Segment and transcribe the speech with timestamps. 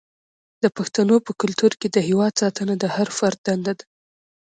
[0.63, 3.85] د پښتنو په کلتور کې د هیواد ساتنه د هر فرد دنده ده.